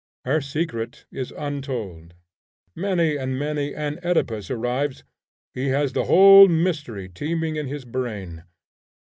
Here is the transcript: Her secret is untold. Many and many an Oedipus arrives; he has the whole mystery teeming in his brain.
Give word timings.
Her 0.25 0.41
secret 0.41 1.05
is 1.11 1.31
untold. 1.37 2.15
Many 2.75 3.17
and 3.17 3.37
many 3.37 3.75
an 3.75 3.99
Oedipus 4.03 4.49
arrives; 4.49 5.03
he 5.53 5.67
has 5.67 5.93
the 5.93 6.05
whole 6.05 6.47
mystery 6.47 7.07
teeming 7.07 7.55
in 7.55 7.67
his 7.67 7.85
brain. 7.85 8.45